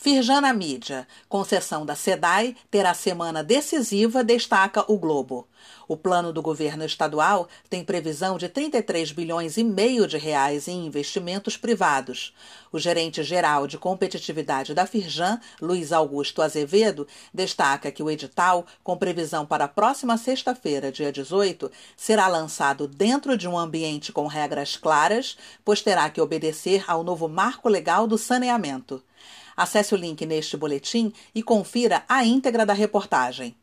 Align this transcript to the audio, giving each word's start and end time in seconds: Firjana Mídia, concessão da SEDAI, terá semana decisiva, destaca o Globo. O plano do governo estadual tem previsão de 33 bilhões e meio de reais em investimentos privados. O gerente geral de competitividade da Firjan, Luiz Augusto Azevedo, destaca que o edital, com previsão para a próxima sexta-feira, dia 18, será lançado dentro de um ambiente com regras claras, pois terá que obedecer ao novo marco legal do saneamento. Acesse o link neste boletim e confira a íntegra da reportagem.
Firjana 0.00 0.52
Mídia, 0.52 1.08
concessão 1.28 1.84
da 1.84 1.96
SEDAI, 1.96 2.54
terá 2.70 2.94
semana 2.94 3.42
decisiva, 3.42 4.22
destaca 4.22 4.84
o 4.86 4.96
Globo. 4.96 5.48
O 5.88 5.96
plano 5.96 6.32
do 6.32 6.40
governo 6.40 6.84
estadual 6.84 7.48
tem 7.68 7.82
previsão 7.82 8.38
de 8.38 8.48
33 8.48 9.10
bilhões 9.10 9.56
e 9.56 9.64
meio 9.64 10.06
de 10.06 10.16
reais 10.16 10.68
em 10.68 10.86
investimentos 10.86 11.56
privados. 11.56 12.32
O 12.70 12.78
gerente 12.78 13.24
geral 13.24 13.66
de 13.66 13.76
competitividade 13.76 14.72
da 14.72 14.86
Firjan, 14.86 15.40
Luiz 15.60 15.90
Augusto 15.90 16.42
Azevedo, 16.42 17.04
destaca 17.34 17.90
que 17.90 18.02
o 18.02 18.08
edital, 18.08 18.64
com 18.84 18.96
previsão 18.96 19.44
para 19.44 19.64
a 19.64 19.68
próxima 19.68 20.16
sexta-feira, 20.16 20.92
dia 20.92 21.10
18, 21.10 21.72
será 21.96 22.28
lançado 22.28 22.86
dentro 22.86 23.36
de 23.36 23.48
um 23.48 23.58
ambiente 23.58 24.12
com 24.12 24.28
regras 24.28 24.76
claras, 24.76 25.36
pois 25.64 25.82
terá 25.82 26.08
que 26.08 26.20
obedecer 26.20 26.84
ao 26.86 27.02
novo 27.02 27.26
marco 27.26 27.68
legal 27.68 28.06
do 28.06 28.16
saneamento. 28.16 29.02
Acesse 29.56 29.94
o 29.94 29.98
link 29.98 30.24
neste 30.24 30.56
boletim 30.56 31.12
e 31.34 31.42
confira 31.42 32.04
a 32.08 32.24
íntegra 32.24 32.64
da 32.64 32.72
reportagem. 32.72 33.56